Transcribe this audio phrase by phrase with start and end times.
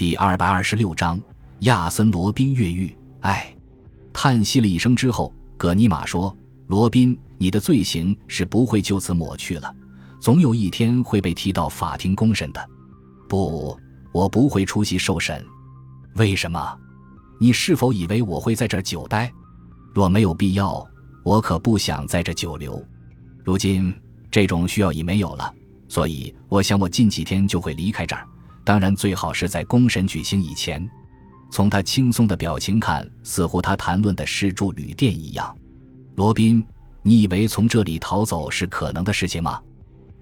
[0.00, 1.20] 第二百二十六章
[1.58, 2.96] 亚森·罗宾越狱。
[3.20, 3.54] 唉，
[4.14, 6.34] 叹息了一声之后，葛尼玛说
[6.68, 9.70] ：“罗宾，你的罪行是不会就此抹去了，
[10.18, 12.68] 总有一天会被提到法庭公审的。”
[13.28, 13.78] 不，
[14.10, 15.44] 我不会出席受审。
[16.14, 16.74] 为什么？
[17.38, 19.30] 你是否以为我会在这儿久待？
[19.92, 20.82] 若没有必要，
[21.22, 22.82] 我可不想在这久留。
[23.44, 23.94] 如今
[24.30, 25.54] 这种需要已没有了，
[25.90, 28.26] 所以我想我近几天就会离开这儿。
[28.64, 30.88] 当然，最好是在公审举行以前。
[31.50, 35.52] 从他轻松的表情看，似乎他谈论的是住旅店一样。
[36.14, 36.64] 罗宾，
[37.02, 39.60] 你以为从这里逃走是可能的事情吗？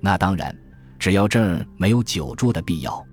[0.00, 0.56] 那当然，
[0.98, 3.04] 只要这儿没有久住的必要。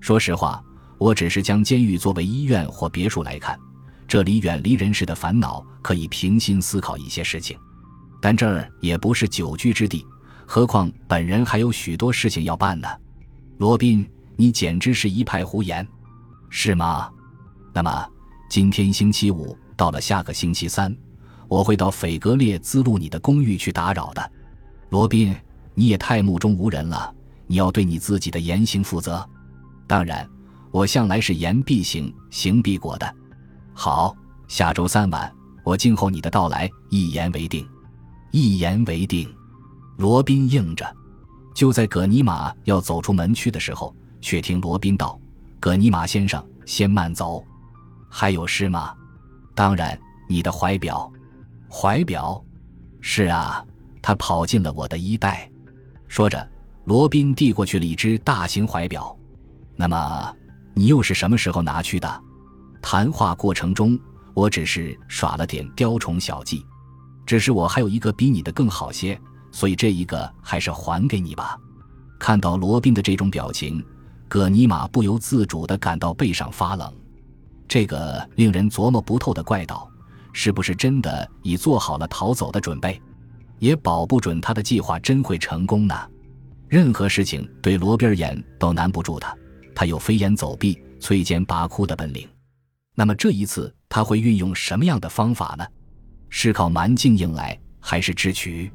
[0.00, 0.62] 说实话，
[0.98, 3.58] 我只是将监狱作为医院或别墅来看，
[4.06, 7.56] 这里远离人世的烦恼，可以平心思考一些事情。
[8.20, 10.04] 但这儿也不是久居之地，
[10.44, 12.88] 何况本人还有许多事情要办呢。
[13.56, 14.06] 罗宾。
[14.36, 15.86] 你简直是一派胡言，
[16.50, 17.10] 是吗？
[17.72, 18.08] 那么
[18.48, 20.94] 今天星期五到了，下个星期三，
[21.48, 24.32] 我会到斐格列兹路你的公寓去打扰的。
[24.90, 25.34] 罗宾，
[25.74, 27.12] 你也太目中无人了，
[27.46, 29.28] 你要对你自己的言行负责。
[29.86, 30.28] 当然，
[30.70, 33.14] 我向来是言必行，行必果的。
[33.72, 34.16] 好，
[34.48, 35.32] 下周三晚，
[35.64, 37.66] 我静候你的到来，一言为定。
[38.30, 39.32] 一言为定。
[39.96, 40.84] 罗宾应着。
[41.54, 43.94] 就在葛尼玛要走出门去的时候。
[44.24, 45.20] 却听罗宾道
[45.60, 47.44] ：“葛尼玛先生，先慢走。
[48.08, 48.94] 还有事吗？
[49.54, 51.12] 当然，你的怀表。
[51.68, 52.42] 怀表？
[53.02, 53.62] 是啊，
[54.00, 55.48] 他跑进了我的衣袋。”
[56.08, 56.50] 说着，
[56.86, 59.14] 罗宾递过去了一只大型怀表。
[59.76, 60.34] 那么，
[60.72, 62.22] 你又是什么时候拿去的？
[62.80, 63.98] 谈话过程中，
[64.32, 66.64] 我只是耍了点雕虫小技。
[67.26, 69.20] 只是我还有一个比你的更好些，
[69.52, 71.58] 所以这一个还是还给你吧。
[72.18, 73.84] 看到罗宾的这种表情。
[74.28, 76.92] 葛尼玛不由自主地感到背上发冷，
[77.68, 79.88] 这个令人琢磨不透的怪盗，
[80.32, 83.00] 是不是真的已做好了逃走的准备？
[83.60, 85.94] 也保不准他的计划真会成功呢。
[86.68, 89.34] 任何事情对罗宾而言都难不住他，
[89.74, 92.28] 他有飞檐走壁、摧坚拔窟的本领。
[92.94, 95.64] 那么这一次他会运用什么样的方法呢？
[96.28, 98.70] 是靠蛮劲硬来，还是智取？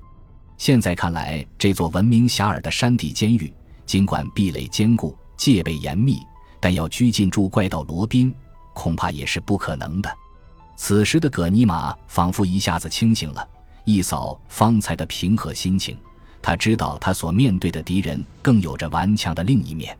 [0.58, 3.54] 现在看来，这座闻名遐迩的山地监狱，
[3.86, 5.18] 尽管壁垒坚固。
[5.40, 6.20] 戒备严密，
[6.60, 8.36] 但要拘禁住怪盗罗宾，
[8.74, 10.18] 恐怕也是不可能的。
[10.76, 13.48] 此时的葛尼玛仿佛一下子清醒了，
[13.86, 15.98] 一扫方才的平和心情。
[16.42, 19.98] 他知道他所面对的敌人更有着顽强的另一面。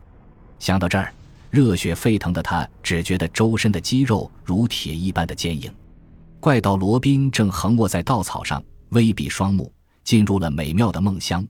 [0.58, 1.12] 想到这儿，
[1.48, 5.72] 热血沸腾的他只觉得周身的肌肉如铁一般的坚硬。
[6.38, 9.72] 怪盗罗宾正横卧在稻草上，微闭双目，
[10.04, 11.46] 进入了美妙的梦乡。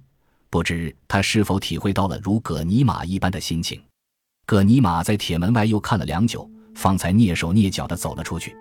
[0.50, 3.80] 不知他是否体会到了如葛尼玛一般的心情。
[4.44, 8.54] 葛尼玛在铁门外又看了良久，方才蹑手蹑脚地走了出去。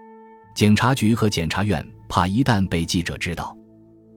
[0.55, 3.57] 警察局和检察院怕一旦被记者知道，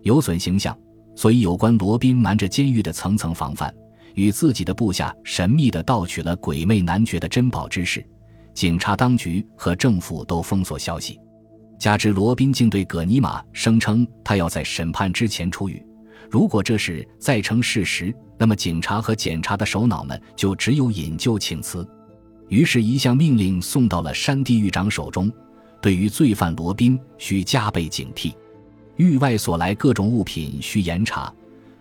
[0.03, 0.77] 有损形象，
[1.17, 3.75] 所以有关罗宾瞒着监狱的层层防范，
[4.15, 8.05] 与自己的部下神秘地盗取了鬼魅男爵的珍宝之事，
[8.53, 11.19] 警察当局和政府都封锁消息。
[11.79, 15.83] 加之罗宾竟对葛尼玛声称他要在审判之前出狱。
[16.33, 21.87] 如果这事再成事实，那么警察和检察的首脑们就只有引咎请辞。
[22.49, 25.31] 于是，一项命令送到了山地狱长手中：
[25.83, 28.33] 对于罪犯罗宾，需加倍警惕；
[28.97, 31.31] 狱外所来各种物品需严查，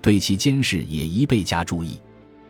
[0.02, 1.98] 对其监视也宜倍加注意。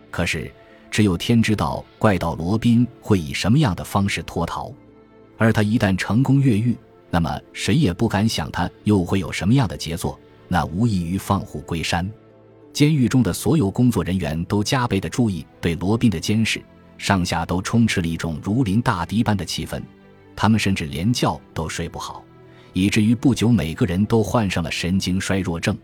[0.10, 0.52] 可是，
[0.90, 4.74] 只有天知道怪盗罗宾会以什么样的方式脱逃，
[5.38, 6.76] 而他一旦成功越狱，
[7.12, 10.20] 那么谁也不敢想他又会有什么样的杰作。
[10.52, 12.06] 那无异于放虎归山。
[12.74, 16.62] 监狱中的所有工作人员都加倍的注意对罗宾的监视，
[16.98, 19.82] 上下都充斥了一种如临大敌般的气氛。
[20.36, 22.22] 他们甚至连觉都睡不好，
[22.74, 25.78] 以至于不久每个人都患上了神经衰弱症。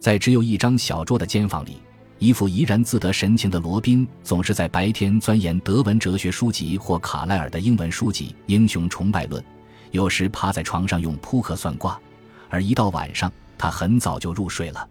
[0.00, 1.76] 在只有一张小桌的间房里，
[2.18, 9.42] 一副怡然自得神情的罗宾总是在白天钻研德文哲学书籍或卡莱尔的英文书籍《英雄崇拜论》，
[9.90, 12.00] 有时趴在床上用扑克算卦，
[12.48, 13.30] 而一到晚上。
[13.58, 14.88] 他很早就入睡了。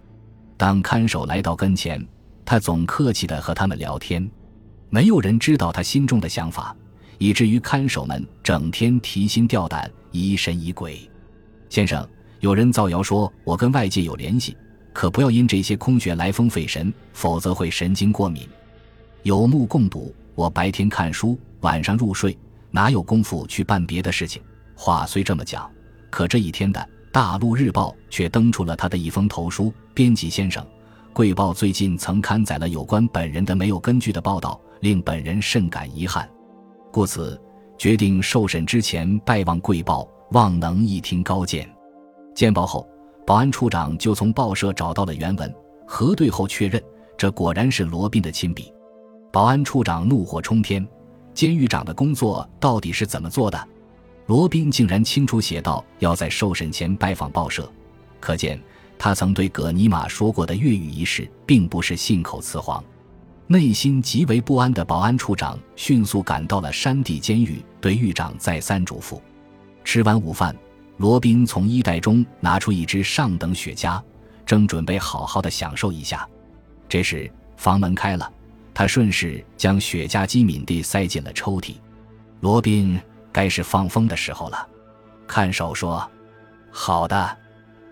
[0.58, 2.06] 当看守来到跟前，
[2.44, 4.30] 他总客气地和他们聊天。
[4.90, 6.76] 没有人知道他心中的想法，
[7.18, 11.10] 以至于看守们整天提心吊胆、疑神疑鬼。
[11.70, 12.08] 先生，
[12.40, 14.56] 有人造谣说我跟外界有联系，
[14.94, 18.48] 可不要因这些空穴来风费神，否则会神经过敏。
[19.24, 22.38] 有目共睹，我白天看书，晚上入睡，
[22.72, 24.42] 哪有功夫去办别的事情？
[24.74, 25.70] 话虽这么讲，
[26.10, 26.90] 可这一天的。
[27.18, 30.64] 大陆日报却登出了他的一封投书：“编辑先生，
[31.14, 36.30] 贵报最近曾刊载了有关本人的没有根据的报道，令本人甚感遗憾。”
[36.94, 37.42] 故此
[37.76, 41.68] 决定受审之前拜望贵报，望能一听高见。
[42.36, 42.88] 见报后，
[43.26, 45.52] 保安处长就从报社找到了原文，
[45.88, 46.80] 核对后确认，
[47.18, 48.72] 这果然是罗宾的亲笔。
[49.32, 50.88] 保安处长怒火冲天：
[51.34, 53.68] 监狱长的工作到底是怎么做的？
[54.28, 57.72] 罗宾竟然清楚写道要在受审前拜访报社，
[58.20, 58.62] 可见
[59.00, 62.84] 他曾对葛尼玛说过的越狱一事并不是信口雌黄。
[63.48, 69.22] 内心极为不安的保安处长迅速赶到了山地监狱，对狱长再三嘱咐。
[69.86, 70.54] 吃完午饭，
[70.98, 74.02] 罗宾从衣袋中拿出一支上等雪茄，
[74.46, 76.28] 正准备好好的享受一下。
[76.90, 78.30] 这时房门开了，
[78.74, 81.76] 他顺势将雪茄机敏地塞进了抽屉。
[82.42, 83.00] 罗宾，
[83.38, 84.68] 该是放风的时候了。
[85.28, 86.10] 看守说
[86.74, 87.38] ：“好的。”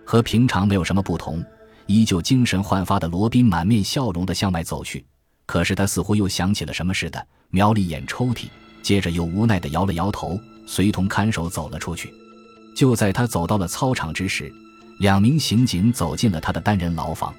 [0.04, 1.46] 和平常没有什么不同，
[1.86, 5.06] 依旧精神焕发的罗宾满面笑容地向外走去。
[5.46, 8.48] 可是他似乎又想起了什么似的，瞄了一眼抽屉，
[8.82, 12.12] 接着又无奈地摇了摇头，随同看守走了出去。
[12.76, 14.52] 就在他走到了操场之时，
[14.98, 17.32] 两名刑警走进了他的单人牢房。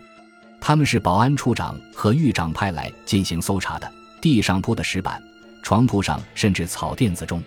[0.61, 3.93] 他们是保安处长和狱长派来进行搜查的。
[4.21, 5.21] 地上铺的石板、
[5.61, 7.43] 床铺上甚至草垫子中，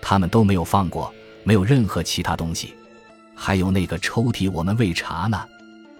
[0.00, 1.12] 他们都没有放过，
[1.44, 2.74] 没有任何其他东西。
[3.34, 5.40] 还有那个抽屉，我们未查呢。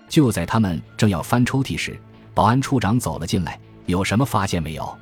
[0.08, 1.98] 就在他们正要翻抽屉时，
[2.34, 3.58] 保安处长走了进来。
[3.86, 4.96] 有什么发现没有？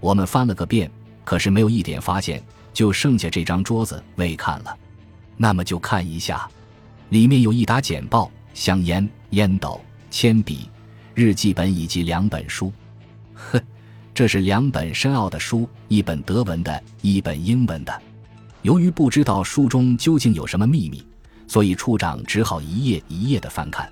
[0.00, 0.90] 我们翻了个遍，
[1.24, 2.42] 可是没有一点发现，
[2.72, 4.76] 就剩下这张桌子未看了。
[5.36, 6.48] 那么就看一下，
[7.10, 9.80] 里面有一沓简报、香烟、烟斗、
[10.10, 10.68] 铅笔、
[11.14, 12.72] 日记本以及两本书。
[13.34, 13.60] 呵，
[14.12, 18.02] 这是两本深奥的书，一本德文的，一本英文的。
[18.62, 21.06] 由于不知道书中究竟有什么秘密，
[21.46, 23.90] 所以处长只好一页一页的翻看。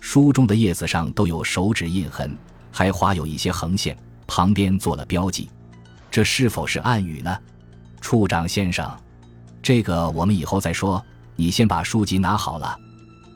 [0.00, 2.36] 书中的叶子上都有手指印痕。
[2.70, 5.48] 还划有一些横线，旁边做了标记，
[6.10, 7.34] 这是否是暗语呢？
[8.02, 8.94] 处长先生，
[9.62, 11.02] 这个我们以后再说。
[11.36, 12.78] 你先把书籍拿好了。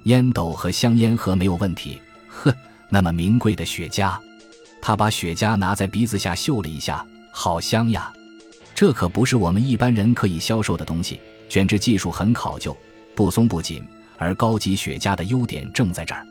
[0.05, 1.99] 烟斗和香烟盒没有问题。
[2.29, 2.55] 呵，
[2.91, 4.15] 那么名贵的雪茄，
[4.83, 7.03] 他把雪茄拿在鼻子下嗅了一下，
[7.33, 8.13] 好香呀！
[8.81, 12.75] 这可不是我们一般人可以销售的东西，卷制技术很考究，
[13.15, 13.85] 不松不紧。
[14.17, 16.27] 而高级雪茄的优点正在这儿，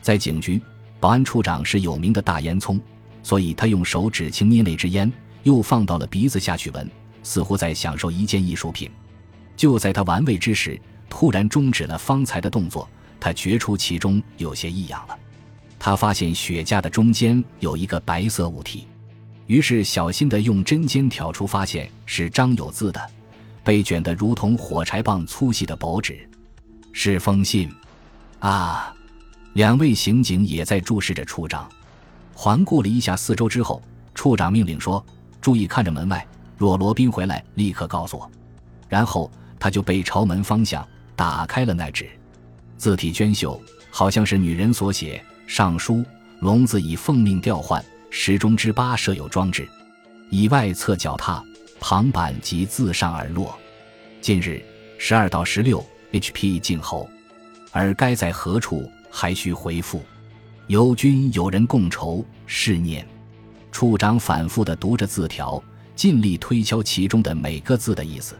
[0.00, 0.62] 在警局。
[1.00, 2.80] 保安处长是有名的大烟囱，
[3.24, 5.12] 所以他用手指轻捏那支烟，
[5.42, 6.88] 又放到了鼻子下去闻，
[7.24, 8.88] 似乎在享受一件艺术品。
[9.56, 10.80] 就在他玩味之时，
[11.10, 12.88] 突然终止了方才的动作。
[13.18, 15.18] 他觉出其中有些异样了。
[15.80, 18.86] 他发现雪茄的中间有一个白色物体，
[19.48, 23.00] 于是小心地用针尖挑出，发现是张有字的，
[23.64, 26.28] 被卷得如同火柴棒粗细的薄纸，
[26.92, 27.68] 是封信
[28.38, 28.94] 啊。
[29.54, 31.66] 两位刑警也在注视着处长，
[32.34, 33.82] 环顾了一下四周之后，
[34.14, 35.04] 处长命令说
[35.40, 36.24] ：“注意看着门外，
[36.58, 38.30] 若罗宾回来，立刻告诉我。”
[38.86, 40.86] 然后他就背朝门方向
[41.16, 42.06] 打开了那纸，
[42.76, 43.60] 字体娟秀，
[43.90, 45.24] 好像是女人所写。
[45.46, 46.04] 上书
[46.40, 49.68] ：“聋子以奉命调换，时钟之八设有装置，
[50.30, 51.42] 以外侧脚踏，
[51.80, 53.58] 旁板即自上而落。
[54.20, 54.62] 近日
[54.98, 57.08] 十二到十六 HP 静候，
[57.72, 60.02] 而该在何处？”还需回复，
[60.66, 63.08] 由君有人共筹，是念。
[63.72, 65.60] 处长反复地读着字条，
[65.96, 68.36] 尽力推敲其中的每个字的意思。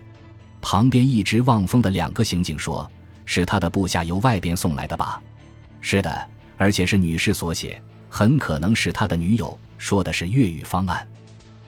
[0.61, 2.89] 旁边一直望风的两个刑警说
[3.25, 5.21] ：“是他的部下由外边送来的吧
[5.81, 6.29] ？”“是的，
[6.59, 11.07] 而且是女士所写，很可能是他的女友。”说的是粤语方案。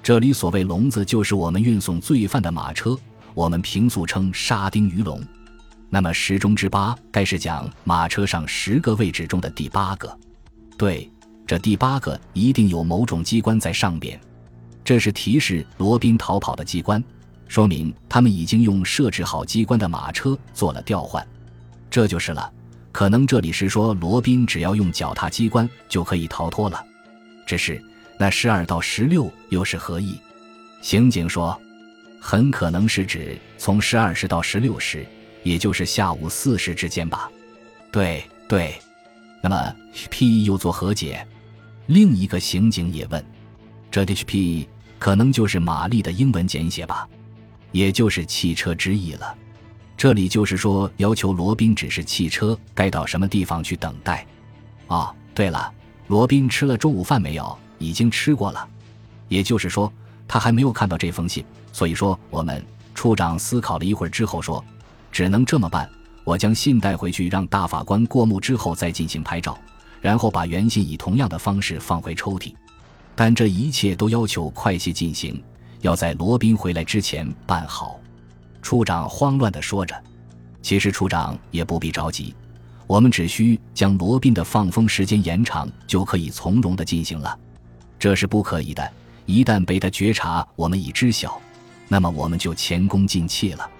[0.02, 2.98] 这里所谓“笼子”，就是我们运送罪犯的马车，
[3.32, 5.22] 我们平素称沙丁鱼笼。
[5.88, 10.18] 那么十中之八，该是讲马车上十个位置中的第八个。
[10.76, 11.10] 对，
[11.46, 14.18] 这第八个一定有某种机关在上边。
[14.84, 17.02] 这是提示罗宾逃跑的机关，
[17.46, 21.26] 说明他们已经用设置好机关的马车做了调换。
[21.90, 22.50] 这就是了。
[22.92, 26.84] 可能这里是说罗宾只要用脚踏机关就可以逃脱了。
[27.46, 27.80] 只是
[28.20, 30.20] 那十二到十六又是何意？
[30.82, 31.58] 刑警说，
[32.20, 35.06] 很可能是指从十二时到十六时。
[35.42, 37.30] 也就是下午四时之间吧，
[37.90, 38.74] 对对。
[39.42, 39.74] 那么
[40.10, 41.26] P 又作何解？
[41.86, 43.24] 另一个刑警也问
[43.90, 44.66] ：“这 HP
[44.98, 47.08] 可能就是玛丽的英文简写吧？
[47.72, 49.34] 也就是汽车之意了。
[49.96, 54.26] 这里就是说要求罗宾指示汽车该到什么地方去等待。
[54.88, 55.72] 哦，对了，
[56.08, 57.58] 罗宾吃了中午饭没有？
[57.80, 58.64] 已经吃过了。
[59.26, 59.92] 也就是说
[60.28, 61.44] 他还没有看到这封信。
[61.72, 64.64] 所以说我们处长思考了一会儿之后说。”
[65.12, 65.90] 只能这么办，
[66.22, 69.58] 我将信带回去，让大法官过目之后再进行拍照，
[70.00, 72.54] 然后把原信以同样的方式放回抽屉。
[73.16, 75.42] 但这一切都要求快些进行，
[75.80, 77.98] 要在罗宾回来之前办好。
[78.62, 80.00] 处长慌乱地说着
[80.62, 82.32] ：“其实处长也不必着急，
[82.86, 87.36] 我们只需将罗宾的放风时间延长，就可以从容地进行了。
[88.00, 88.92] 这是不可以的，
[89.26, 91.40] 一旦被他觉察我们已知晓，
[91.86, 93.70] 那么我们就前功尽弃了。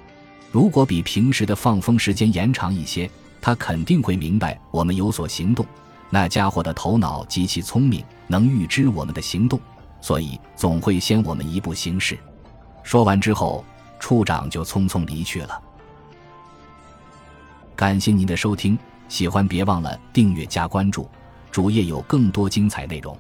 [0.53, 3.11] 如果比平时的放风时间延长一些，
[3.41, 5.67] 他肯定会明白我们有所行动。
[6.11, 9.59] 那家伙的头脑极其聪明，能预知我们的行动，
[10.01, 12.17] 所以总会先我们一步行事。”
[12.85, 13.65] 说完之后。
[14.03, 15.61] 处长就匆匆离去了。
[17.77, 18.79] 感谢您的收听，
[19.11, 21.07] 喜欢别忘了订阅加关注，
[21.51, 23.15] 主页有更多精彩内容。